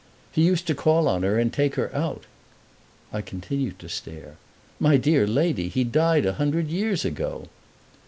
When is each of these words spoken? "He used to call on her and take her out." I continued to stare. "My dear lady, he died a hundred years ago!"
"He 0.31 0.41
used 0.41 0.65
to 0.65 0.73
call 0.73 1.07
on 1.07 1.21
her 1.21 1.37
and 1.37 1.53
take 1.53 1.75
her 1.75 1.95
out." 1.95 2.23
I 3.13 3.21
continued 3.21 3.77
to 3.77 3.87
stare. 3.87 4.37
"My 4.79 4.97
dear 4.97 5.27
lady, 5.27 5.67
he 5.69 5.83
died 5.83 6.25
a 6.25 6.33
hundred 6.41 6.69
years 6.69 7.05
ago!" 7.05 7.49